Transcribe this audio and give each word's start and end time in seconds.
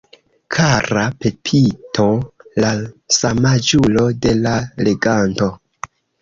Kara 0.55 1.01
Pepito, 1.25 2.05
la 2.63 2.71
samaĝulo 3.19 4.07
de 4.25 4.35
la 4.47 4.55
leganto! 4.89 5.51